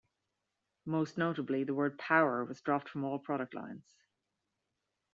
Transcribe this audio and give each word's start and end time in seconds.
Most 0.83 1.19
notably, 1.19 1.63
the 1.63 1.75
word 1.75 1.99
"Power" 1.99 2.43
was 2.43 2.59
dropped 2.59 2.89
from 2.89 3.03
all 3.03 3.19
product 3.19 3.53
lines. 3.53 3.99